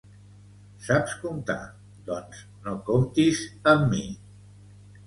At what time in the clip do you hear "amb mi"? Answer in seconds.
3.75-4.05